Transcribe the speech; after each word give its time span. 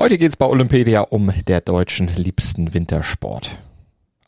Heute 0.00 0.16
geht's 0.16 0.38
bei 0.38 0.46
Olympedia 0.46 1.02
um 1.02 1.30
der 1.46 1.60
deutschen 1.60 2.08
liebsten 2.16 2.72
Wintersport. 2.72 3.50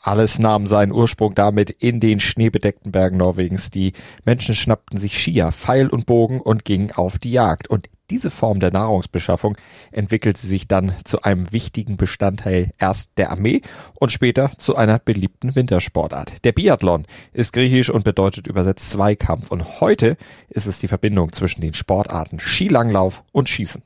Alles 0.02 0.38
nahm 0.38 0.66
seinen 0.66 0.92
Ursprung 0.92 1.34
damit 1.34 1.70
in 1.70 1.98
den 1.98 2.20
schneebedeckten 2.20 2.92
Bergen 2.92 3.16
Norwegens. 3.16 3.70
Die 3.70 3.94
Menschen 4.26 4.54
schnappten 4.54 5.00
sich 5.00 5.18
Skier, 5.18 5.50
Pfeil 5.50 5.88
und 5.88 6.04
Bogen 6.04 6.42
und 6.42 6.66
gingen 6.66 6.92
auf 6.92 7.16
die 7.16 7.32
Jagd. 7.32 7.70
Und 7.70 7.88
diese 8.10 8.30
Form 8.30 8.60
der 8.60 8.70
Nahrungsbeschaffung 8.70 9.56
entwickelte 9.92 10.46
sich 10.46 10.68
dann 10.68 10.92
zu 11.04 11.22
einem 11.22 11.50
wichtigen 11.52 11.96
Bestandteil 11.96 12.72
erst 12.78 13.12
der 13.16 13.30
Armee 13.30 13.62
und 13.94 14.12
später 14.12 14.50
zu 14.58 14.76
einer 14.76 14.98
beliebten 14.98 15.54
Wintersportart. 15.54 16.44
Der 16.44 16.52
Biathlon 16.52 17.06
ist 17.32 17.54
griechisch 17.54 17.88
und 17.88 18.04
bedeutet 18.04 18.46
übersetzt 18.46 18.90
Zweikampf 18.90 19.50
und 19.50 19.80
heute 19.80 20.18
ist 20.50 20.66
es 20.66 20.80
die 20.80 20.88
Verbindung 20.88 21.32
zwischen 21.32 21.62
den 21.62 21.72
Sportarten 21.72 22.40
Skilanglauf 22.40 23.24
und 23.32 23.48
Schießen. 23.48 23.82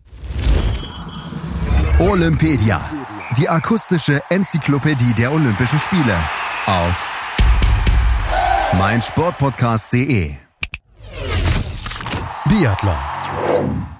Olympedia, 1.98 2.82
die 3.38 3.48
akustische 3.48 4.22
Enzyklopädie 4.28 5.14
der 5.14 5.32
Olympischen 5.32 5.78
Spiele 5.78 6.14
auf 6.66 7.10
meinsportpodcast.de. 8.76 10.34
Biathlon. 12.44 13.95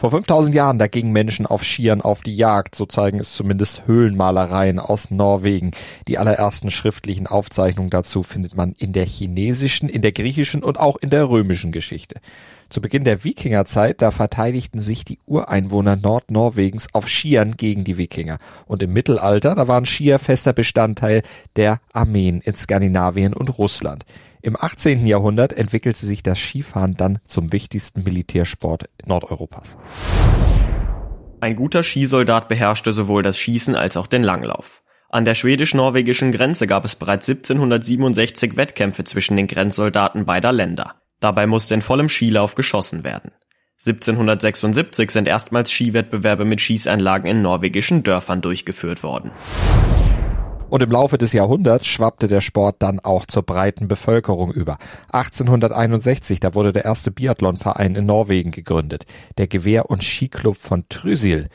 Vor 0.00 0.12
5000 0.12 0.54
Jahren, 0.54 0.78
da 0.78 0.86
gingen 0.86 1.12
Menschen 1.12 1.44
auf 1.44 1.62
Skiern 1.62 2.00
auf 2.00 2.22
die 2.22 2.34
Jagd, 2.34 2.74
so 2.74 2.86
zeigen 2.86 3.20
es 3.20 3.34
zumindest 3.34 3.86
Höhlenmalereien 3.86 4.78
aus 4.78 5.10
Norwegen. 5.10 5.72
Die 6.08 6.16
allerersten 6.16 6.70
schriftlichen 6.70 7.26
Aufzeichnungen 7.26 7.90
dazu 7.90 8.22
findet 8.22 8.56
man 8.56 8.72
in 8.78 8.94
der 8.94 9.04
chinesischen, 9.04 9.90
in 9.90 10.00
der 10.00 10.12
griechischen 10.12 10.62
und 10.64 10.80
auch 10.80 10.96
in 10.96 11.10
der 11.10 11.28
römischen 11.28 11.70
Geschichte. 11.70 12.14
Zu 12.70 12.80
Beginn 12.80 13.04
der 13.04 13.24
Wikingerzeit, 13.24 14.00
da 14.00 14.10
verteidigten 14.10 14.80
sich 14.80 15.04
die 15.04 15.18
Ureinwohner 15.26 15.96
Nordnorwegens 15.96 16.94
auf 16.94 17.06
Skiern 17.06 17.58
gegen 17.58 17.84
die 17.84 17.98
Wikinger. 17.98 18.38
Und 18.64 18.82
im 18.82 18.94
Mittelalter, 18.94 19.54
da 19.54 19.68
waren 19.68 19.84
Skier 19.84 20.18
fester 20.18 20.54
Bestandteil 20.54 21.20
der 21.56 21.78
Armeen 21.92 22.40
in 22.40 22.56
Skandinavien 22.56 23.34
und 23.34 23.58
Russland. 23.58 24.06
Im 24.42 24.56
18. 24.58 25.06
Jahrhundert 25.06 25.52
entwickelte 25.52 26.06
sich 26.06 26.22
das 26.22 26.38
Skifahren 26.38 26.94
dann 26.96 27.18
zum 27.24 27.52
wichtigsten 27.52 28.04
Militärsport 28.04 28.88
Nordeuropas. 29.04 29.76
Ein 31.40 31.56
guter 31.56 31.82
Skisoldat 31.82 32.48
beherrschte 32.48 32.92
sowohl 32.92 33.22
das 33.22 33.38
Schießen 33.38 33.74
als 33.74 33.96
auch 33.96 34.06
den 34.06 34.22
Langlauf. 34.22 34.82
An 35.10 35.24
der 35.24 35.34
schwedisch-norwegischen 35.34 36.32
Grenze 36.32 36.66
gab 36.66 36.84
es 36.84 36.96
bereits 36.96 37.28
1767 37.28 38.56
Wettkämpfe 38.56 39.04
zwischen 39.04 39.36
den 39.36 39.46
Grenzsoldaten 39.46 40.24
beider 40.24 40.52
Länder. 40.52 40.94
Dabei 41.20 41.46
musste 41.46 41.74
in 41.74 41.82
vollem 41.82 42.08
Skilauf 42.08 42.54
geschossen 42.54 43.04
werden. 43.04 43.32
1776 43.84 45.10
sind 45.10 45.26
erstmals 45.26 45.70
Skiwettbewerbe 45.70 46.44
mit 46.44 46.60
Schießanlagen 46.60 47.28
in 47.28 47.42
norwegischen 47.42 48.02
Dörfern 48.02 48.40
durchgeführt 48.40 49.02
worden. 49.02 49.32
Und 50.70 50.84
im 50.84 50.90
Laufe 50.92 51.18
des 51.18 51.32
Jahrhunderts 51.32 51.86
schwappte 51.86 52.28
der 52.28 52.40
Sport 52.40 52.76
dann 52.78 53.00
auch 53.00 53.26
zur 53.26 53.42
breiten 53.42 53.88
Bevölkerung 53.88 54.52
über. 54.52 54.78
1861, 55.10 56.38
da 56.38 56.54
wurde 56.54 56.72
der 56.72 56.84
erste 56.84 57.10
Biathlonverein 57.10 57.96
in 57.96 58.06
Norwegen 58.06 58.52
gegründet, 58.52 59.04
der 59.36 59.48
Gewehr- 59.48 59.90
und 59.90 60.04
Skiclub 60.04 60.56
von 60.56 60.84
Trysil. 60.88 61.48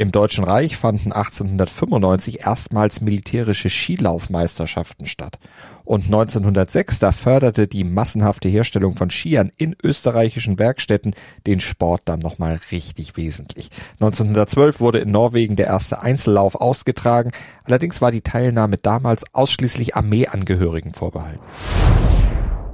Im 0.00 0.12
Deutschen 0.12 0.44
Reich 0.44 0.76
fanden 0.76 1.10
1895 1.10 2.46
erstmals 2.46 3.00
militärische 3.00 3.68
Skilaufmeisterschaften 3.68 5.06
statt. 5.06 5.40
Und 5.84 6.04
1906, 6.04 7.00
da 7.00 7.10
förderte 7.10 7.66
die 7.66 7.82
massenhafte 7.82 8.48
Herstellung 8.48 8.94
von 8.94 9.10
Skiern 9.10 9.50
in 9.56 9.74
österreichischen 9.82 10.60
Werkstätten 10.60 11.16
den 11.48 11.58
Sport 11.58 12.02
dann 12.04 12.20
nochmal 12.20 12.60
richtig 12.70 13.16
wesentlich. 13.16 13.70
1912 13.94 14.78
wurde 14.78 15.00
in 15.00 15.10
Norwegen 15.10 15.56
der 15.56 15.66
erste 15.66 16.00
Einzellauf 16.00 16.54
ausgetragen, 16.54 17.32
allerdings 17.64 18.00
war 18.00 18.12
die 18.12 18.20
Teilnahme 18.20 18.76
damals 18.76 19.24
ausschließlich 19.34 19.96
Armeeangehörigen 19.96 20.94
vorbehalten. 20.94 21.42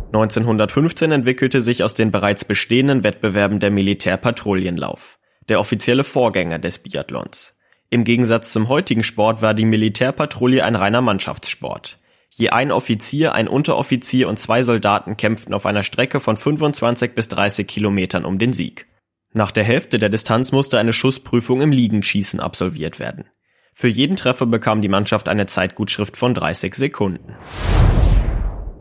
1915 0.09 1.11
entwickelte 1.11 1.63
sich 1.63 1.83
aus 1.83 1.95
den 1.95 2.11
bereits 2.11 2.45
bestehenden 2.45 3.03
Wettbewerben 3.03 3.61
der 3.61 3.71
Militärpatrouillenlauf 3.71 5.19
der 5.49 5.61
offizielle 5.61 6.05
Vorgänger 6.05 6.59
des 6.59 6.79
Biathlons. 6.79 7.57
Im 7.91 8.05
Gegensatz 8.05 8.53
zum 8.53 8.69
heutigen 8.69 9.05
Sport 9.05 9.43
war 9.43 9.55
die 9.55 9.65
Militärpatrouille 9.65 10.65
ein 10.65 10.75
reiner 10.75 11.01
Mannschaftssport. 11.01 11.99
Je 12.31 12.51
ein 12.51 12.73
Offizier, 12.73 13.35
ein 13.35 13.47
Unteroffizier 13.47 14.29
und 14.29 14.39
zwei 14.39 14.65
Soldaten 14.65 15.17
kämpften 15.17 15.55
auf 15.55 15.67
einer 15.67 15.85
Strecke 15.85 16.19
von 16.19 16.37
25 16.37 17.15
bis 17.15 17.29
30 17.29 17.67
Kilometern 17.67 18.25
um 18.25 18.39
den 18.39 18.53
Sieg. 18.53 18.87
Nach 19.33 19.53
der 19.53 19.65
Hälfte 19.65 19.99
der 19.99 20.09
Distanz 20.09 20.51
musste 20.51 20.79
eine 20.79 20.93
Schussprüfung 20.93 21.61
im 21.61 21.71
Liegenschießen 21.71 22.41
absolviert 22.41 22.99
werden. 22.99 23.29
Für 23.75 23.89
jeden 23.89 24.17
Treffer 24.17 24.47
bekam 24.47 24.83
die 24.83 24.89
Mannschaft 24.89 25.29
eine 25.29 25.47
Zeitgutschrift 25.47 26.17
von 26.17 26.35
30 26.35 26.75
Sekunden. 26.75 27.35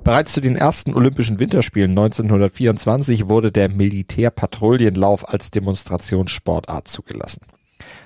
Bereits 0.03 0.33
zu 0.33 0.41
den 0.41 0.57
ersten 0.57 0.93
Olympischen 0.95 1.39
Winterspielen 1.39 1.91
1924 1.91 3.29
wurde 3.29 3.53
der 3.53 3.69
Militärpatrouillenlauf 3.69 5.29
als 5.29 5.49
Demonstrationssportart 5.49 6.89
zugelassen. 6.89 7.43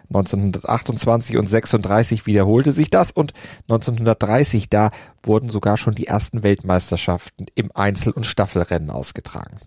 1928 0.10 1.38
und 1.38 1.50
36 1.50 2.28
wiederholte 2.28 2.72
sich 2.72 2.92
das 2.92 3.10
und 3.12 3.34
1930 3.64 4.70
da 4.70 4.92
wurden 5.24 5.50
sogar 5.50 5.76
schon 5.78 5.96
die 5.96 6.06
ersten 6.06 6.44
Weltmeisterschaften 6.44 7.48
im 7.56 7.72
Einzel- 7.74 8.14
und 8.14 8.26
Staffelrennen 8.26 8.92
ausgetragen. 8.92 9.58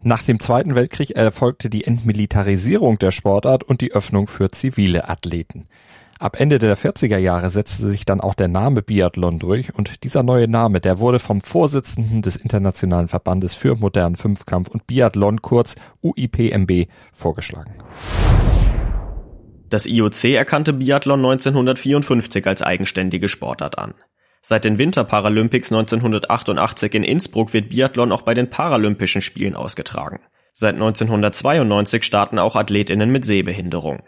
Nach 0.00 0.22
dem 0.22 0.38
Zweiten 0.38 0.76
Weltkrieg 0.76 1.10
erfolgte 1.10 1.68
die 1.68 1.84
Entmilitarisierung 1.84 2.98
der 2.98 3.10
Sportart 3.10 3.64
und 3.64 3.80
die 3.80 3.92
Öffnung 3.92 4.28
für 4.28 4.48
zivile 4.50 5.08
Athleten. 5.08 5.66
Ab 6.20 6.40
Ende 6.40 6.58
der 6.58 6.76
40er 6.76 7.16
Jahre 7.18 7.48
setzte 7.48 7.86
sich 7.86 8.04
dann 8.04 8.20
auch 8.20 8.34
der 8.34 8.48
Name 8.48 8.82
Biathlon 8.82 9.38
durch 9.38 9.72
und 9.76 10.02
dieser 10.02 10.24
neue 10.24 10.48
Name, 10.48 10.80
der 10.80 10.98
wurde 10.98 11.20
vom 11.20 11.40
Vorsitzenden 11.40 12.22
des 12.22 12.34
Internationalen 12.34 13.06
Verbandes 13.06 13.54
für 13.54 13.76
modernen 13.76 14.16
Fünfkampf 14.16 14.68
und 14.68 14.88
Biathlon, 14.88 15.42
kurz 15.42 15.76
UIPMB, 16.02 16.88
vorgeschlagen. 17.12 17.72
Das 19.70 19.86
IOC 19.86 20.24
erkannte 20.24 20.72
Biathlon 20.72 21.20
1954 21.20 22.44
als 22.48 22.62
eigenständige 22.62 23.28
Sportart 23.28 23.78
an. 23.78 23.94
Seit 24.40 24.64
den 24.64 24.76
Winterparalympics 24.76 25.70
1988 25.70 26.94
in 26.94 27.04
Innsbruck 27.04 27.52
wird 27.52 27.68
Biathlon 27.68 28.10
auch 28.10 28.22
bei 28.22 28.34
den 28.34 28.50
Paralympischen 28.50 29.22
Spielen 29.22 29.54
ausgetragen. 29.54 30.18
Seit 30.52 30.74
1992 30.74 32.02
starten 32.02 32.40
auch 32.40 32.56
Athletinnen 32.56 33.10
mit 33.10 33.24
Sehbehinderung. 33.24 34.02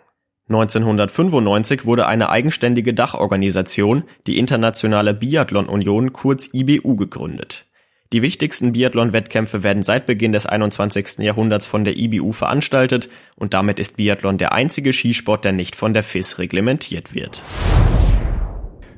1995 0.50 1.86
wurde 1.86 2.08
eine 2.08 2.28
eigenständige 2.28 2.92
Dachorganisation, 2.92 4.02
die 4.26 4.36
Internationale 4.36 5.14
Biathlon 5.14 5.68
Union 5.68 6.12
kurz 6.12 6.50
IBU 6.52 6.96
gegründet. 6.96 7.66
Die 8.12 8.20
wichtigsten 8.20 8.72
Biathlon-Wettkämpfe 8.72 9.62
werden 9.62 9.84
seit 9.84 10.06
Beginn 10.06 10.32
des 10.32 10.46
21. 10.46 11.18
Jahrhunderts 11.18 11.68
von 11.68 11.84
der 11.84 11.96
IBU 11.96 12.32
veranstaltet 12.32 13.08
und 13.36 13.54
damit 13.54 13.78
ist 13.78 13.96
Biathlon 13.96 14.38
der 14.38 14.52
einzige 14.52 14.92
Skisport, 14.92 15.44
der 15.44 15.52
nicht 15.52 15.76
von 15.76 15.94
der 15.94 16.02
FIS 16.02 16.40
reglementiert 16.40 17.14
wird. 17.14 17.44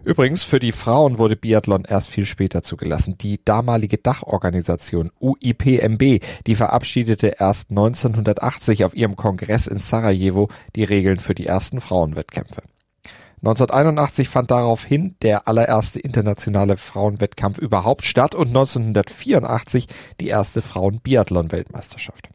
Übrigens, 0.04 0.42
für 0.42 0.58
die 0.58 0.72
Frauen 0.72 1.18
wurde 1.18 1.36
Biathlon 1.36 1.84
erst 1.86 2.10
viel 2.10 2.26
später 2.26 2.62
zugelassen. 2.62 3.16
Die 3.18 3.40
damalige 3.44 3.98
Dachorganisation 3.98 5.12
UIPMB, 5.20 6.20
die 6.46 6.54
verabschiedete 6.56 7.36
erst 7.38 7.70
1980 7.70 8.84
auf 8.84 8.96
ihrem 8.96 9.14
Kongress 9.14 9.68
in 9.68 9.78
Sarajevo 9.78 10.48
die 10.74 10.82
Regeln 10.82 11.18
für 11.18 11.36
die 11.36 11.46
ersten 11.46 11.80
Frauenwettkämpfe. 11.80 12.62
1981 13.42 14.28
fand 14.28 14.50
daraufhin 14.50 15.16
der 15.22 15.46
allererste 15.46 16.00
internationale 16.00 16.76
Frauenwettkampf 16.76 17.58
überhaupt 17.58 18.04
statt 18.04 18.34
und 18.34 18.48
1984 18.48 19.86
die 20.20 20.28
erste 20.28 20.62
Frauen-Biathlon-Weltmeisterschaft. 20.62 22.28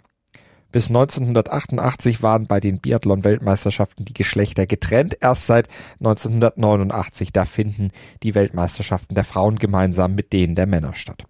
Bis 0.71 0.89
1988 0.89 2.21
waren 2.21 2.45
bei 2.45 2.59
den 2.59 2.79
Biathlon-Weltmeisterschaften 2.79 4.05
die 4.05 4.13
Geschlechter 4.13 4.65
getrennt. 4.65 5.17
Erst 5.21 5.47
seit 5.47 5.69
1989, 5.99 7.31
da 7.31 7.45
finden 7.45 7.91
die 8.23 8.35
Weltmeisterschaften 8.35 9.15
der 9.15 9.23
Frauen 9.23 9.57
gemeinsam 9.57 10.15
mit 10.15 10.33
denen 10.33 10.55
der 10.55 10.67
Männer 10.67 10.93
statt. 10.93 11.25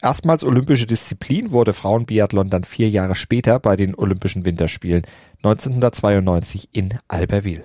Erstmals 0.00 0.44
olympische 0.44 0.86
Disziplin 0.86 1.50
wurde 1.50 1.72
Frauenbiathlon 1.72 2.48
dann 2.48 2.64
vier 2.64 2.88
Jahre 2.88 3.16
später 3.16 3.58
bei 3.58 3.74
den 3.74 3.96
Olympischen 3.96 4.44
Winterspielen 4.44 5.02
1992 5.42 6.68
in 6.72 6.94
Albertville. 7.08 7.64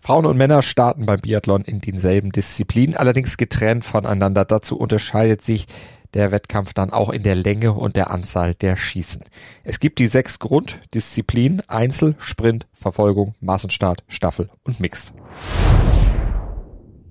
Frauen 0.00 0.26
und 0.26 0.36
Männer 0.36 0.62
starten 0.62 1.06
beim 1.06 1.20
Biathlon 1.20 1.62
in 1.62 1.80
denselben 1.80 2.30
Disziplinen, 2.32 2.96
allerdings 2.96 3.36
getrennt 3.36 3.84
voneinander. 3.84 4.44
Dazu 4.44 4.78
unterscheidet 4.78 5.42
sich 5.42 5.66
der 6.14 6.32
Wettkampf 6.32 6.72
dann 6.72 6.90
auch 6.90 7.10
in 7.10 7.22
der 7.22 7.34
Länge 7.34 7.72
und 7.72 7.96
der 7.96 8.10
Anzahl 8.10 8.54
der 8.54 8.76
Schießen. 8.76 9.22
Es 9.64 9.80
gibt 9.80 9.98
die 9.98 10.06
sechs 10.06 10.38
Grunddisziplinen 10.38 11.62
Einzel, 11.68 12.16
Sprint, 12.18 12.66
Verfolgung, 12.72 13.34
Massenstart, 13.40 14.04
Staffel 14.08 14.50
und 14.64 14.80
Mix. 14.80 15.12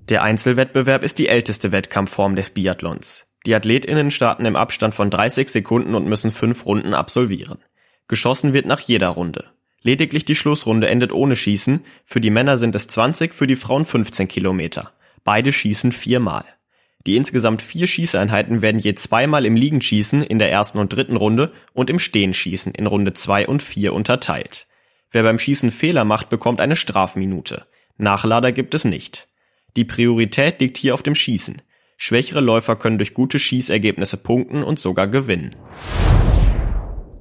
Der 0.08 0.22
Einzelwettbewerb 0.22 1.04
ist 1.04 1.18
die 1.18 1.28
älteste 1.28 1.70
Wettkampfform 1.70 2.34
des 2.34 2.50
Biathlons. 2.50 3.26
Die 3.46 3.54
AthletInnen 3.54 4.10
starten 4.10 4.46
im 4.46 4.56
Abstand 4.56 4.94
von 4.94 5.10
30 5.10 5.48
Sekunden 5.48 5.94
und 5.94 6.08
müssen 6.08 6.30
fünf 6.30 6.66
Runden 6.66 6.94
absolvieren. 6.94 7.58
Geschossen 8.08 8.52
wird 8.52 8.66
nach 8.66 8.80
jeder 8.80 9.08
Runde. 9.08 9.44
Lediglich 9.82 10.24
die 10.24 10.34
Schlussrunde 10.34 10.88
endet 10.88 11.12
ohne 11.12 11.36
Schießen, 11.36 11.84
für 12.04 12.20
die 12.20 12.30
Männer 12.30 12.56
sind 12.56 12.74
es 12.74 12.88
20, 12.88 13.32
für 13.32 13.46
die 13.46 13.56
Frauen 13.56 13.84
15 13.84 14.26
Kilometer. 14.28 14.92
Beide 15.24 15.52
schießen 15.52 15.92
viermal. 15.92 16.44
Die 17.06 17.16
insgesamt 17.16 17.62
vier 17.62 17.86
Schießeinheiten 17.86 18.60
werden 18.60 18.78
je 18.78 18.94
zweimal 18.94 19.46
im 19.46 19.56
Liegenschießen 19.56 20.22
in 20.22 20.38
der 20.38 20.50
ersten 20.50 20.78
und 20.78 20.92
dritten 20.92 21.16
Runde 21.16 21.52
und 21.72 21.90
im 21.90 21.98
Stehenschießen 21.98 22.74
in 22.74 22.86
Runde 22.86 23.12
zwei 23.12 23.46
und 23.46 23.62
vier 23.62 23.94
unterteilt. 23.94 24.66
Wer 25.10 25.22
beim 25.22 25.38
Schießen 25.38 25.70
Fehler 25.70 26.04
macht, 26.04 26.28
bekommt 26.28 26.60
eine 26.60 26.76
Strafminute. 26.76 27.66
Nachlader 27.96 28.52
gibt 28.52 28.74
es 28.74 28.84
nicht. 28.84 29.28
Die 29.76 29.84
Priorität 29.84 30.60
liegt 30.60 30.76
hier 30.76 30.94
auf 30.94 31.02
dem 31.02 31.14
Schießen. 31.14 31.62
Schwächere 31.96 32.40
Läufer 32.40 32.76
können 32.76 32.98
durch 32.98 33.14
gute 33.14 33.38
Schießergebnisse 33.38 34.18
punkten 34.18 34.62
und 34.62 34.78
sogar 34.78 35.08
gewinnen. 35.08 35.56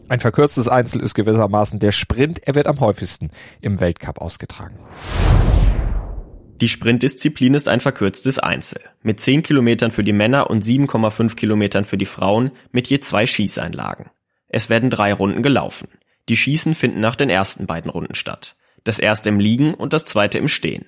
Ein 0.09 0.19
verkürztes 0.19 0.67
Einzel 0.67 1.01
ist 1.01 1.15
gewissermaßen 1.15 1.79
der 1.79 1.91
Sprint. 1.91 2.39
Er 2.45 2.55
wird 2.55 2.67
am 2.67 2.79
häufigsten 2.79 3.31
im 3.59 3.79
Weltcup 3.79 4.19
ausgetragen. 4.19 4.79
Die 6.59 6.69
Sprintdisziplin 6.69 7.53
ist 7.53 7.67
ein 7.67 7.81
verkürztes 7.81 8.39
Einzel. 8.39 8.81
Mit 9.03 9.19
10 9.19 9.43
Kilometern 9.43 9.91
für 9.91 10.03
die 10.03 10.13
Männer 10.13 10.49
und 10.49 10.63
7,5 10.63 11.35
Kilometern 11.35 11.85
für 11.85 11.99
die 11.99 12.07
Frauen 12.07 12.49
mit 12.71 12.87
je 12.87 12.99
zwei 12.99 13.27
Schießeinlagen. 13.27 14.09
Es 14.47 14.67
werden 14.67 14.89
drei 14.89 15.13
Runden 15.13 15.43
gelaufen. 15.43 15.87
Die 16.29 16.37
Schießen 16.37 16.73
finden 16.73 16.99
nach 16.99 17.15
den 17.15 17.29
ersten 17.29 17.67
beiden 17.67 17.91
Runden 17.91 18.15
statt. 18.15 18.55
Das 18.83 18.97
erste 18.97 19.29
im 19.29 19.39
Liegen 19.39 19.75
und 19.75 19.93
das 19.93 20.05
zweite 20.05 20.39
im 20.39 20.47
Stehen. 20.47 20.87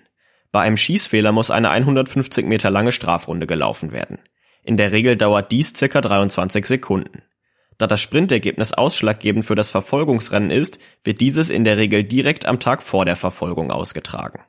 Bei 0.51 0.61
einem 0.61 0.75
Schießfehler 0.75 1.31
muss 1.31 1.51
eine 1.51 1.69
150 1.69 2.47
Meter 2.47 2.71
lange 2.71 2.91
Strafrunde 2.91 3.45
gelaufen 3.45 3.91
werden. 3.91 4.17
In 4.63 4.75
der 4.75 4.91
Regel 4.91 5.17
dauert 5.17 5.51
dies 5.51 5.73
circa 5.75 6.01
23 6.01 6.65
Sekunden. 6.65 7.21
Da 7.77 7.85
das 7.85 8.01
Sprintergebnis 8.01 8.73
ausschlaggebend 8.73 9.45
für 9.45 9.55
das 9.55 9.69
Verfolgungsrennen 9.69 10.49
ist, 10.49 10.79
wird 11.03 11.21
dieses 11.21 11.51
in 11.51 11.63
der 11.63 11.77
Regel 11.77 12.03
direkt 12.03 12.47
am 12.47 12.59
Tag 12.59 12.81
vor 12.81 13.05
der 13.05 13.15
Verfolgung 13.15 13.71
ausgetragen. 13.71 14.39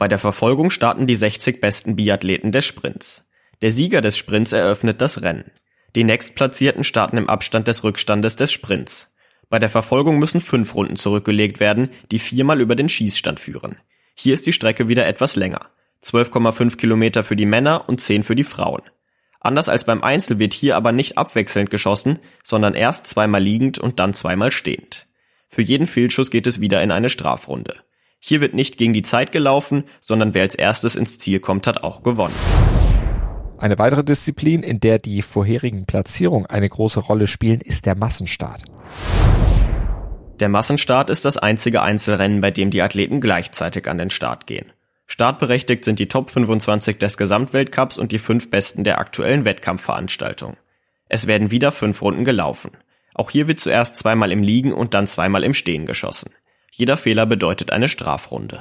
Bei 0.00 0.08
der 0.08 0.18
Verfolgung 0.18 0.70
starten 0.70 1.06
die 1.06 1.14
60 1.14 1.60
besten 1.60 1.94
Biathleten 1.94 2.52
des 2.52 2.64
Sprints. 2.64 3.28
Der 3.60 3.70
Sieger 3.70 4.00
des 4.00 4.16
Sprints 4.16 4.52
eröffnet 4.52 5.02
das 5.02 5.20
Rennen. 5.20 5.50
Die 5.94 6.04
nächstplatzierten 6.04 6.84
starten 6.84 7.18
im 7.18 7.28
Abstand 7.28 7.68
des 7.68 7.84
Rückstandes 7.84 8.36
des 8.36 8.50
Sprints. 8.50 9.12
Bei 9.50 9.58
der 9.58 9.68
Verfolgung 9.68 10.18
müssen 10.18 10.40
fünf 10.40 10.74
Runden 10.74 10.96
zurückgelegt 10.96 11.60
werden, 11.60 11.90
die 12.10 12.18
viermal 12.18 12.62
über 12.62 12.76
den 12.76 12.88
Schießstand 12.88 13.38
führen. 13.40 13.76
Hier 14.14 14.32
ist 14.32 14.46
die 14.46 14.54
Strecke 14.54 14.88
wieder 14.88 15.06
etwas 15.06 15.36
länger. 15.36 15.66
12,5 16.02 16.78
Kilometer 16.78 17.22
für 17.22 17.36
die 17.36 17.44
Männer 17.44 17.86
und 17.86 18.00
10 18.00 18.22
für 18.22 18.34
die 18.34 18.44
Frauen. 18.44 18.80
Anders 19.38 19.68
als 19.68 19.84
beim 19.84 20.02
Einzel 20.02 20.38
wird 20.38 20.54
hier 20.54 20.76
aber 20.76 20.92
nicht 20.92 21.18
abwechselnd 21.18 21.68
geschossen, 21.68 22.20
sondern 22.42 22.72
erst 22.72 23.06
zweimal 23.06 23.42
liegend 23.42 23.78
und 23.78 24.00
dann 24.00 24.14
zweimal 24.14 24.50
stehend. 24.50 25.08
Für 25.48 25.60
jeden 25.60 25.86
Fehlschuss 25.86 26.30
geht 26.30 26.46
es 26.46 26.58
wieder 26.58 26.82
in 26.82 26.90
eine 26.90 27.10
Strafrunde. 27.10 27.82
Hier 28.22 28.42
wird 28.42 28.52
nicht 28.52 28.76
gegen 28.76 28.92
die 28.92 29.02
Zeit 29.02 29.32
gelaufen, 29.32 29.84
sondern 29.98 30.34
wer 30.34 30.42
als 30.42 30.54
erstes 30.54 30.94
ins 30.94 31.18
Ziel 31.18 31.40
kommt, 31.40 31.66
hat 31.66 31.82
auch 31.82 32.02
gewonnen. 32.02 32.34
Eine 33.56 33.78
weitere 33.78 34.04
Disziplin, 34.04 34.62
in 34.62 34.78
der 34.78 34.98
die 34.98 35.22
vorherigen 35.22 35.86
Platzierungen 35.86 36.46
eine 36.46 36.68
große 36.68 37.00
Rolle 37.00 37.26
spielen, 37.26 37.62
ist 37.62 37.86
der 37.86 37.96
Massenstart. 37.96 38.62
Der 40.38 40.50
Massenstart 40.50 41.08
ist 41.08 41.24
das 41.24 41.38
einzige 41.38 41.82
Einzelrennen, 41.82 42.42
bei 42.42 42.50
dem 42.50 42.70
die 42.70 42.82
Athleten 42.82 43.20
gleichzeitig 43.20 43.88
an 43.88 43.98
den 43.98 44.10
Start 44.10 44.46
gehen. 44.46 44.72
Startberechtigt 45.06 45.84
sind 45.84 45.98
die 45.98 46.08
Top 46.08 46.30
25 46.30 46.98
des 46.98 47.16
Gesamtweltcups 47.16 47.98
und 47.98 48.12
die 48.12 48.18
fünf 48.18 48.50
besten 48.50 48.84
der 48.84 48.98
aktuellen 48.98 49.44
Wettkampfveranstaltung. 49.46 50.56
Es 51.08 51.26
werden 51.26 51.50
wieder 51.50 51.72
fünf 51.72 52.00
Runden 52.02 52.24
gelaufen. 52.24 52.70
Auch 53.14 53.30
hier 53.30 53.48
wird 53.48 53.60
zuerst 53.60 53.96
zweimal 53.96 54.30
im 54.30 54.42
Liegen 54.42 54.72
und 54.72 54.94
dann 54.94 55.06
zweimal 55.06 55.42
im 55.42 55.52
Stehen 55.52 55.84
geschossen. 55.84 56.30
Jeder 56.80 56.96
Fehler 56.96 57.26
bedeutet 57.26 57.72
eine 57.72 57.90
Strafrunde. 57.90 58.60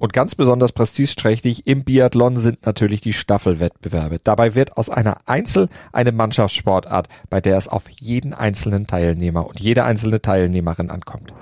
Und 0.00 0.12
ganz 0.12 0.34
besonders 0.34 0.72
prestigeträchtig 0.72 1.68
im 1.68 1.84
Biathlon 1.84 2.36
sind 2.40 2.66
natürlich 2.66 3.00
die 3.00 3.12
Staffelwettbewerbe. 3.12 4.16
Dabei 4.24 4.56
wird 4.56 4.76
aus 4.76 4.90
einer 4.90 5.18
Einzel 5.26 5.68
eine 5.92 6.10
Mannschaftssportart, 6.10 7.06
bei 7.30 7.40
der 7.40 7.56
es 7.56 7.68
auf 7.68 7.88
jeden 7.88 8.34
einzelnen 8.34 8.88
Teilnehmer 8.88 9.46
und 9.46 9.60
jede 9.60 9.84
einzelne 9.84 10.20
Teilnehmerin 10.20 10.90
ankommt. 10.90 11.32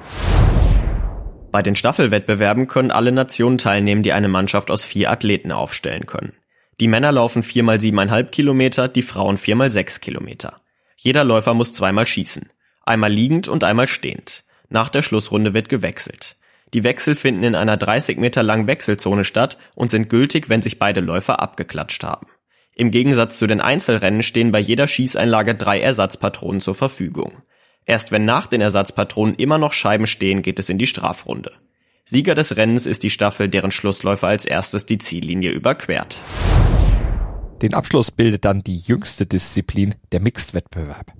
Bei 1.51 1.63
den 1.63 1.77
Staffelwettbewerben 1.77 2.67
können 2.67 2.91
alle 2.91 3.11
Nationen 3.11 3.57
teilnehmen, 3.57 4.03
die 4.03 4.13
eine 4.13 4.29
Mannschaft 4.29 4.71
aus 4.71 4.85
vier 4.85 5.11
Athleten 5.11 5.51
aufstellen 5.51 6.05
können. 6.05 6.35
Die 6.79 6.89
Männer 6.89 7.11
laufen 7.11 7.43
viermal 7.43 7.81
siebeneinhalb 7.81 8.33
Kilometer, 8.33 8.87
die 8.87 9.01
Frauen 9.01 9.39
viermal 9.39 9.71
sechs 9.71 10.03
Kilometer. 10.03 10.61
Jeder 10.95 11.25
Läufer 11.25 11.55
muss 11.55 11.73
zweimal 11.73 12.05
schießen. 12.05 12.51
Einmal 12.85 13.11
liegend 13.11 13.49
und 13.49 13.65
einmal 13.65 13.89
stehend. 13.89 14.45
Nach 14.69 14.89
der 14.89 15.03
Schlussrunde 15.03 15.55
wird 15.55 15.69
gewechselt. 15.69 16.37
Die 16.75 16.85
Wechsel 16.85 17.15
finden 17.15 17.45
in 17.45 17.55
einer 17.55 17.77
30 17.77 18.19
Meter 18.19 18.43
langen 18.43 18.67
Wechselzone 18.67 19.25
statt 19.25 19.57
und 19.75 19.89
sind 19.89 20.09
gültig, 20.09 20.49
wenn 20.49 20.63
sich 20.63 20.79
beide 20.79 21.01
Läufer 21.01 21.41
abgeklatscht 21.41 22.03
haben. 22.03 22.27
Im 22.75 22.91
Gegensatz 22.91 23.39
zu 23.39 23.47
den 23.47 23.61
Einzelrennen 23.61 24.23
stehen 24.23 24.53
bei 24.53 24.59
jeder 24.59 24.87
Schießeinlage 24.87 25.55
drei 25.55 25.81
Ersatzpatronen 25.81 26.61
zur 26.61 26.75
Verfügung. 26.75 27.43
Erst 27.87 28.11
wenn 28.11 28.25
nach 28.25 28.49
den 28.49 28.61
Ersatzpatronen 28.61 29.37
immer 29.37 29.59
noch 29.59 29.73
Scheiben 29.73 30.07
stehen, 30.07 30.43
geht 30.43 30.59
es 30.59 30.69
in 30.69 30.77
die 30.77 30.89
Strafrunde. 30.89 31.53
Sieger 32.05 32.35
des 32.35 32.57
Rennens 32.57 32.85
ist 32.87 33.03
die 33.03 33.11
Staffel, 33.11 33.49
deren 33.49 33.71
Schlussläufer 33.71 34.27
als 34.27 34.45
erstes 34.45 34.87
die 34.87 34.99
Ziellinie 34.99 35.53
überquert. 35.53 36.23
Den 37.63 37.73
Abschluss 37.73 38.11
bildet 38.11 38.45
dann 38.45 38.61
die 38.61 38.77
jüngste 38.77 39.25
Disziplin, 39.25 39.95
der 40.13 40.21
Mixed-Wettbewerb. 40.21 41.16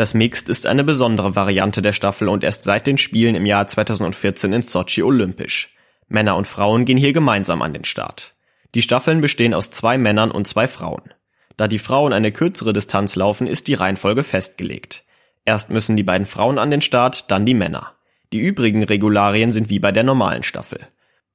Das 0.00 0.14
Mixed 0.14 0.48
ist 0.48 0.66
eine 0.66 0.82
besondere 0.82 1.36
Variante 1.36 1.82
der 1.82 1.92
Staffel 1.92 2.28
und 2.28 2.42
erst 2.42 2.62
seit 2.62 2.86
den 2.86 2.96
Spielen 2.96 3.34
im 3.34 3.44
Jahr 3.44 3.66
2014 3.66 4.50
in 4.50 4.62
Sochi 4.62 5.02
olympisch. 5.02 5.74
Männer 6.08 6.36
und 6.36 6.46
Frauen 6.46 6.86
gehen 6.86 6.96
hier 6.96 7.12
gemeinsam 7.12 7.60
an 7.60 7.74
den 7.74 7.84
Start. 7.84 8.32
Die 8.74 8.80
Staffeln 8.80 9.20
bestehen 9.20 9.52
aus 9.52 9.70
zwei 9.70 9.98
Männern 9.98 10.30
und 10.30 10.46
zwei 10.46 10.68
Frauen. 10.68 11.02
Da 11.58 11.68
die 11.68 11.78
Frauen 11.78 12.14
eine 12.14 12.32
kürzere 12.32 12.72
Distanz 12.72 13.14
laufen, 13.14 13.46
ist 13.46 13.68
die 13.68 13.74
Reihenfolge 13.74 14.22
festgelegt. 14.22 15.04
Erst 15.44 15.68
müssen 15.68 15.98
die 15.98 16.02
beiden 16.02 16.26
Frauen 16.26 16.56
an 16.56 16.70
den 16.70 16.80
Start, 16.80 17.30
dann 17.30 17.44
die 17.44 17.52
Männer. 17.52 17.92
Die 18.32 18.40
übrigen 18.40 18.82
Regularien 18.82 19.50
sind 19.50 19.68
wie 19.68 19.80
bei 19.80 19.92
der 19.92 20.04
normalen 20.04 20.44
Staffel. 20.44 20.80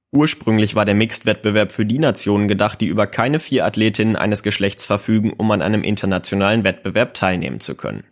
Ursprünglich 0.10 0.74
war 0.74 0.86
der 0.86 0.96
Mixed-Wettbewerb 0.96 1.72
für 1.72 1.86
die 1.86 2.00
Nationen 2.00 2.48
gedacht, 2.48 2.82
die 2.82 2.88
über 2.88 3.06
keine 3.06 3.38
vier 3.38 3.64
Athletinnen 3.64 4.16
eines 4.16 4.42
Geschlechts 4.42 4.88
verfügen, 4.88 5.34
um 5.34 5.52
an 5.52 5.62
einem 5.62 5.84
internationalen 5.84 6.64
Wettbewerb 6.64 7.14
teilnehmen 7.14 7.60
zu 7.60 7.76
können. 7.76 8.06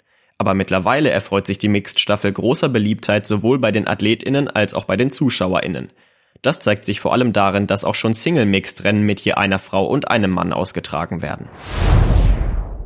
Aber 0.44 0.56
mittlerweile 0.56 1.10
erfreut 1.10 1.48
sich 1.48 1.57
die 1.57 1.69
Mixed-Staffel 1.69 2.34
großer 2.34 2.68
Beliebtheit 2.68 3.25
sowohl 3.25 3.60
bei 3.60 3.72
den 3.72 3.88
AthletInnen 3.88 4.50
als 4.50 4.74
auch 4.74 4.84
bei 4.84 4.98
den 4.98 5.10
ZuschauerInnen. 5.10 5.94
Das 6.42 6.60
zeigt 6.60 6.84
sich 6.84 7.00
vor 7.00 7.13
allem 7.13 7.32
darin, 7.32 7.65
dass 7.65 7.86
auch 7.86 7.96
schon 7.96 8.13
Single-Mixed-Rennen 8.13 9.03
mit 9.03 9.22
je 9.22 9.36
einer 9.36 9.58
Frau 9.58 9.86
und 9.86 10.12
einem 10.12 10.32
Mann 10.32 10.51
ausgetragen 10.51 11.22
werden. 11.22 11.48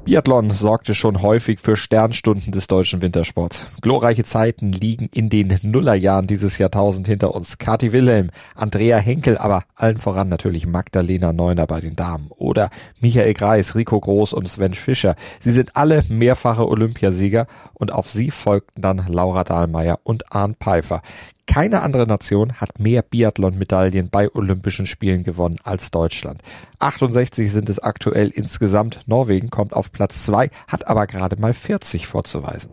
Biathlon 0.07 0.51
sorgte 0.51 0.95
schon 0.95 1.21
häufig 1.21 1.59
für 1.59 1.75
Sternstunden 1.75 2.53
des 2.53 2.67
deutschen 2.67 3.01
Wintersports. 3.01 3.75
Glorreiche 3.81 4.23
Zeiten 4.23 4.71
liegen 4.71 5.09
in 5.13 5.27
den 5.27 5.59
Nullerjahren 5.63 6.27
dieses 6.27 6.57
Jahrtausend 6.57 7.09
hinter 7.09 7.35
uns. 7.35 7.57
Kati 7.57 7.91
Wilhelm, 7.91 8.29
Andrea 8.55 8.99
Henkel, 8.99 9.37
aber 9.37 9.65
allen 9.75 9.97
voran 9.97 10.29
natürlich 10.29 10.65
Magdalena 10.65 11.33
Neuner 11.33 11.67
bei 11.67 11.81
den 11.81 11.97
Damen 11.97 12.27
oder 12.29 12.69
Michael 13.01 13.33
Greis, 13.33 13.75
Rico 13.75 13.99
Groß 13.99 14.31
und 14.31 14.47
Sven 14.47 14.75
Fischer. 14.75 15.17
Sie 15.41 15.51
sind 15.51 15.75
alle 15.75 16.01
mehrfache 16.07 16.65
Olympiasieger 16.65 17.45
und 17.73 17.91
auf 17.91 18.09
sie 18.09 18.31
folgten 18.31 18.81
dann 18.81 19.03
Laura 19.09 19.43
Dahlmeier 19.43 19.99
und 20.05 20.31
Arndt 20.33 20.59
Pfeiffer. 20.59 21.01
Keine 21.47 21.81
andere 21.81 22.05
Nation 22.05 22.59
hat 22.59 22.77
mehr 22.77 23.01
Biathlon-Medaillen 23.01 24.09
bei 24.09 24.29
Olympischen 24.35 24.85
Spielen 24.85 25.23
gewonnen 25.23 25.57
als 25.63 25.91
Deutschland. 25.91 26.41
68 26.79 27.49
sind 27.49 27.69
es 27.69 27.79
aktuell 27.79 28.27
insgesamt. 28.27 28.99
Norwegen 29.07 29.49
kommt 29.49 29.73
auf 29.73 29.89
Platz 29.97 30.25
2, 30.25 30.51
hat 30.67 30.87
aber 30.87 31.07
gerade 31.07 31.37
mal 31.41 31.55
40 31.55 32.05
vorzuweisen. 32.05 32.69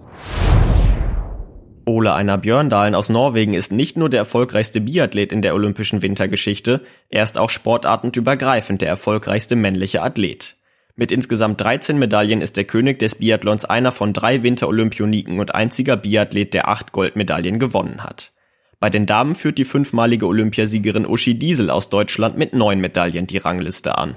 Ole 1.87 2.12
Einar 2.12 2.37
Björndalen 2.37 2.95
aus 2.95 3.09
Norwegen 3.09 3.54
ist 3.54 3.73
nicht 3.73 3.97
nur 3.97 4.11
der 4.11 4.21
erfolgreichste 4.21 4.83
Biathlet 4.83 5.33
in 5.33 5.40
der 5.40 5.54
olympischen 5.54 6.02
Wintergeschichte, 6.02 6.83
er 7.09 7.25
ist 7.25 7.38
auch 7.38 7.49
sportartenübergreifend 7.49 8.83
der 8.83 8.90
erfolgreichste 8.90 9.57
männliche 9.57 10.02
Athlet. 10.02 10.57
Mit 10.97 11.12
insgesamt 11.12 11.62
13 11.62 11.99
Medaillen 11.99 12.43
ist 12.43 12.59
der 12.59 12.64
König 12.64 12.99
des 12.99 13.14
Biathlons 13.14 13.64
einer 13.64 13.90
von 13.90 14.12
drei 14.12 14.43
Winterolympioniken 14.43 15.40
und 15.40 15.54
einziger 15.54 15.97
Biathlet, 15.97 16.52
der 16.52 16.69
acht 16.69 16.93
Goldmedaillen 16.93 17.59
gewonnen 17.59 18.04
hat. 18.04 18.33
Bei 18.81 18.90
den 18.90 19.07
Damen 19.07 19.35
führt 19.35 19.57
die 19.57 19.64
fünfmalige 19.64 20.26
Olympiasiegerin 20.26 21.07
Uschi 21.07 21.38
Diesel 21.38 21.71
aus 21.71 21.88
Deutschland 21.88 22.37
mit 22.37 22.52
neun 22.52 22.81
Medaillen 22.81 23.26
die 23.26 23.38
Rangliste 23.38 23.97
an. 23.97 24.14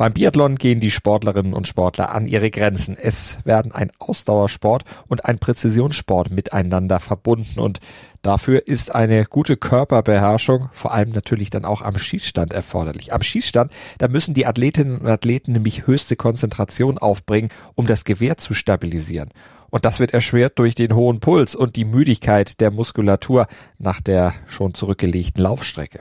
Beim 0.00 0.14
Biathlon 0.14 0.56
gehen 0.56 0.80
die 0.80 0.90
Sportlerinnen 0.90 1.52
und 1.52 1.68
Sportler 1.68 2.14
an 2.14 2.26
ihre 2.26 2.50
Grenzen. 2.50 2.96
Es 2.96 3.36
werden 3.44 3.72
ein 3.72 3.92
Ausdauersport 3.98 4.84
und 5.08 5.26
ein 5.26 5.38
Präzisionssport 5.38 6.30
miteinander 6.30 7.00
verbunden 7.00 7.60
und 7.60 7.80
dafür 8.22 8.66
ist 8.66 8.94
eine 8.94 9.26
gute 9.26 9.58
Körperbeherrschung 9.58 10.70
vor 10.72 10.94
allem 10.94 11.10
natürlich 11.10 11.50
dann 11.50 11.66
auch 11.66 11.82
am 11.82 11.98
Schießstand 11.98 12.54
erforderlich. 12.54 13.12
Am 13.12 13.22
Schießstand, 13.22 13.72
da 13.98 14.08
müssen 14.08 14.32
die 14.32 14.46
Athletinnen 14.46 14.96
und 14.96 15.06
Athleten 15.06 15.52
nämlich 15.52 15.86
höchste 15.86 16.16
Konzentration 16.16 16.96
aufbringen, 16.96 17.50
um 17.74 17.86
das 17.86 18.04
Gewehr 18.04 18.38
zu 18.38 18.54
stabilisieren. 18.54 19.28
Und 19.68 19.84
das 19.84 20.00
wird 20.00 20.14
erschwert 20.14 20.58
durch 20.58 20.74
den 20.74 20.94
hohen 20.94 21.20
Puls 21.20 21.54
und 21.54 21.76
die 21.76 21.84
Müdigkeit 21.84 22.58
der 22.62 22.70
Muskulatur 22.70 23.48
nach 23.78 24.00
der 24.00 24.32
schon 24.46 24.72
zurückgelegten 24.72 25.42
Laufstrecke. 25.42 26.00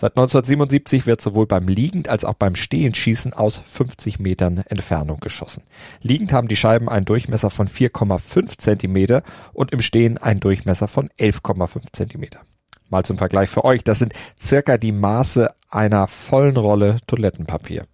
Seit 0.00 0.12
1977 0.12 1.06
wird 1.06 1.20
sowohl 1.20 1.48
beim 1.48 1.66
Liegend 1.66 2.08
als 2.08 2.24
auch 2.24 2.34
beim 2.34 2.54
Stehenschießen 2.54 3.32
aus 3.32 3.60
50 3.66 4.20
Metern 4.20 4.58
Entfernung 4.58 5.18
geschossen. 5.18 5.64
Liegend 6.02 6.32
haben 6.32 6.46
die 6.46 6.54
Scheiben 6.54 6.88
einen 6.88 7.04
Durchmesser 7.04 7.50
von 7.50 7.66
4,5 7.66 8.58
Zentimeter 8.58 9.24
und 9.52 9.72
im 9.72 9.80
Stehen 9.80 10.16
einen 10.16 10.38
Durchmesser 10.38 10.86
von 10.86 11.08
11,5 11.18 11.86
Zentimeter. 11.92 12.42
Mal 12.88 13.04
zum 13.04 13.18
Vergleich 13.18 13.48
für 13.48 13.64
euch, 13.64 13.82
das 13.82 13.98
sind 13.98 14.12
circa 14.40 14.78
die 14.78 14.92
Maße 14.92 15.50
einer 15.68 16.06
vollen 16.06 16.56
Rolle 16.56 16.98
Toilettenpapier. 17.08 17.84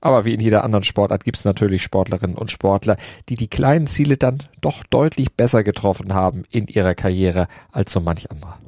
Aber 0.00 0.26
wie 0.26 0.34
in 0.34 0.40
jeder 0.40 0.62
anderen 0.62 0.84
Sportart 0.84 1.24
gibt 1.24 1.38
es 1.38 1.44
natürlich 1.44 1.82
Sportlerinnen 1.82 2.36
und 2.36 2.52
Sportler, 2.52 2.98
die 3.28 3.34
die 3.34 3.48
kleinen 3.48 3.88
Ziele 3.88 4.16
dann 4.16 4.38
doch 4.60 4.84
deutlich 4.84 5.34
besser 5.34 5.64
getroffen 5.64 6.14
haben 6.14 6.44
in 6.52 6.68
ihrer 6.68 6.94
Karriere 6.94 7.48
als 7.72 7.92
so 7.92 7.98
manch 7.98 8.30
anderer. 8.30 8.60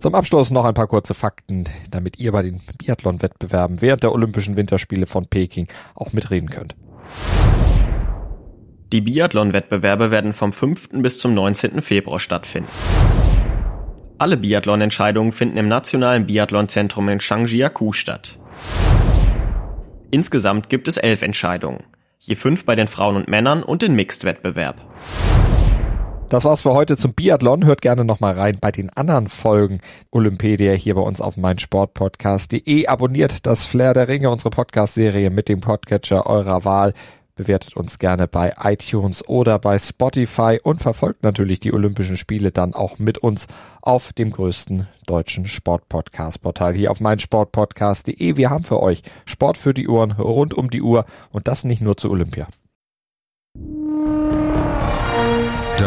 Zum 0.00 0.14
Abschluss 0.14 0.50
noch 0.50 0.64
ein 0.64 0.72
paar 0.72 0.86
kurze 0.86 1.12
Fakten, 1.12 1.64
damit 1.90 2.18
ihr 2.18 2.32
bei 2.32 2.42
den 2.42 2.58
Biathlon-Wettbewerben 2.78 3.82
während 3.82 4.02
der 4.02 4.12
Olympischen 4.12 4.56
Winterspiele 4.56 5.06
von 5.06 5.26
Peking 5.26 5.68
auch 5.94 6.14
mitreden 6.14 6.48
könnt. 6.48 6.74
Die 8.94 9.02
Biathlon-Wettbewerbe 9.02 10.10
werden 10.10 10.32
vom 10.32 10.54
5. 10.54 10.88
bis 11.02 11.18
zum 11.18 11.34
19. 11.34 11.82
Februar 11.82 12.18
stattfinden. 12.18 12.70
Alle 14.16 14.38
Biathlon-Entscheidungen 14.38 15.32
finden 15.32 15.58
im 15.58 15.68
Nationalen 15.68 16.26
Biathlon-Zentrum 16.26 17.10
in 17.10 17.18
Changjiakou 17.18 17.92
statt. 17.92 18.38
Insgesamt 20.10 20.70
gibt 20.70 20.88
es 20.88 20.96
elf 20.96 21.20
Entscheidungen, 21.20 21.84
je 22.18 22.36
fünf 22.36 22.64
bei 22.64 22.74
den 22.74 22.86
Frauen 22.86 23.16
und 23.16 23.28
Männern 23.28 23.62
und 23.62 23.82
den 23.82 23.94
Mixed-Wettbewerb. 23.94 24.76
Das 26.30 26.44
war's 26.44 26.62
für 26.62 26.74
heute 26.74 26.96
zum 26.96 27.12
Biathlon. 27.12 27.64
Hört 27.64 27.82
gerne 27.82 28.04
nochmal 28.04 28.38
rein 28.38 28.58
bei 28.60 28.70
den 28.70 28.88
anderen 28.90 29.28
Folgen 29.28 29.80
Olympedia 30.12 30.74
hier 30.74 30.94
bei 30.94 31.00
uns 31.00 31.20
auf 31.20 31.36
meinsportpodcast.de. 31.36 32.86
Abonniert 32.86 33.46
das 33.46 33.64
Flair 33.64 33.94
der 33.94 34.06
Ringe, 34.06 34.30
unsere 34.30 34.50
Podcast-Serie 34.50 35.30
mit 35.30 35.48
dem 35.48 35.58
Podcatcher 35.58 36.26
eurer 36.26 36.64
Wahl. 36.64 36.92
Bewertet 37.34 37.76
uns 37.76 37.98
gerne 37.98 38.28
bei 38.28 38.54
iTunes 38.62 39.28
oder 39.28 39.58
bei 39.58 39.76
Spotify 39.76 40.60
und 40.62 40.80
verfolgt 40.80 41.24
natürlich 41.24 41.58
die 41.58 41.72
Olympischen 41.72 42.16
Spiele 42.16 42.52
dann 42.52 42.74
auch 42.74 43.00
mit 43.00 43.18
uns 43.18 43.48
auf 43.82 44.12
dem 44.12 44.30
größten 44.30 44.86
deutschen 45.08 45.46
Sportpodcast-Portal 45.46 46.74
hier 46.74 46.92
auf 46.92 47.00
meinsportpodcast.de. 47.00 48.36
Wir 48.36 48.50
haben 48.50 48.62
für 48.62 48.80
euch 48.80 49.02
Sport 49.26 49.58
für 49.58 49.74
die 49.74 49.88
Uhren 49.88 50.12
rund 50.12 50.54
um 50.54 50.70
die 50.70 50.82
Uhr 50.82 51.06
und 51.32 51.48
das 51.48 51.64
nicht 51.64 51.82
nur 51.82 51.96
zu 51.96 52.08
Olympia. 52.08 52.46